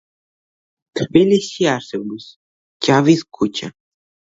თბილისში 1.01 1.69
არსებობს 1.75 2.29
ჯავის 2.89 3.27
ქუჩა. 3.41 3.77